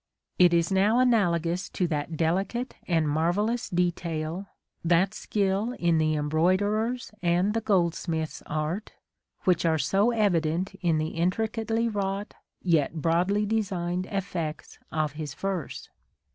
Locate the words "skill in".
5.13-5.99